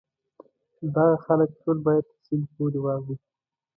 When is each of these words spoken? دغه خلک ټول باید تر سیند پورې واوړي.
دغه 0.95 1.15
خلک 1.25 1.49
ټول 1.61 1.77
باید 1.85 2.05
تر 2.09 2.17
سیند 2.25 2.45
پورې 2.55 2.79
واوړي. 2.81 3.15